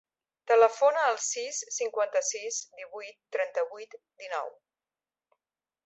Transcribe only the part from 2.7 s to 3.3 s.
divuit,